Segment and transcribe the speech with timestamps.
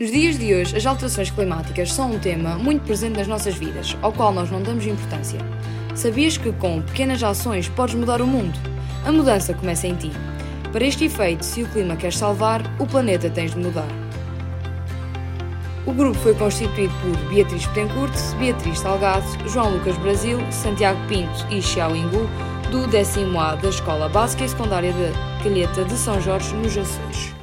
[0.00, 3.96] Nos dias de hoje, as alterações climáticas são um tema muito presente nas nossas vidas,
[4.00, 5.40] ao qual nós não damos importância.
[5.92, 8.56] Sabias que com pequenas ações podes mudar o mundo?
[9.04, 10.12] A mudança começa em ti.
[10.70, 13.88] Para este efeito, se o clima queres salvar, o planeta tens de mudar.
[15.84, 21.60] O grupo foi constituído por Beatriz Petencourt, Beatriz Salgado, João Lucas Brasil, Santiago Pinto e
[21.60, 22.30] Xiao Ingu,
[22.70, 27.37] do 10 A da Escola Básica e Secundária da Calheta de São Jorge, nos Açores.